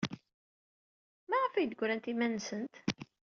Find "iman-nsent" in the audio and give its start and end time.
2.11-2.73